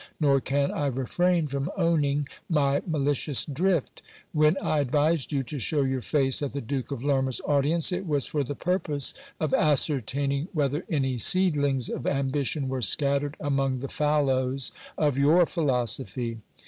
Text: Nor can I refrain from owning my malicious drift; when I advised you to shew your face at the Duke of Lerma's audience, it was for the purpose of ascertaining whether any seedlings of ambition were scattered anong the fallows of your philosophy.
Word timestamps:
Nor 0.19 0.41
can 0.41 0.71
I 0.71 0.87
refrain 0.87 1.45
from 1.45 1.69
owning 1.77 2.27
my 2.49 2.81
malicious 2.87 3.45
drift; 3.45 4.01
when 4.33 4.57
I 4.57 4.79
advised 4.79 5.31
you 5.31 5.43
to 5.43 5.59
shew 5.59 5.85
your 5.85 6.01
face 6.01 6.41
at 6.41 6.53
the 6.53 6.59
Duke 6.59 6.89
of 6.89 7.03
Lerma's 7.03 7.39
audience, 7.45 7.91
it 7.91 8.07
was 8.07 8.25
for 8.25 8.43
the 8.43 8.55
purpose 8.55 9.13
of 9.39 9.53
ascertaining 9.53 10.47
whether 10.53 10.85
any 10.89 11.19
seedlings 11.19 11.87
of 11.87 12.07
ambition 12.07 12.67
were 12.67 12.81
scattered 12.81 13.37
anong 13.39 13.81
the 13.81 13.87
fallows 13.87 14.71
of 14.97 15.19
your 15.19 15.45
philosophy. 15.45 16.39